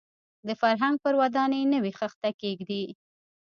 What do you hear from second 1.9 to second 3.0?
خښته کېږدي.